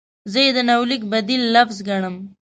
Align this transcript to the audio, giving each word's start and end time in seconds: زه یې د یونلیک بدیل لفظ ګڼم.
زه 0.31 0.39
یې 0.45 0.51
د 0.57 0.59
یونلیک 0.69 1.01
بدیل 1.11 1.43
لفظ 1.55 1.77
ګڼم. 1.87 2.15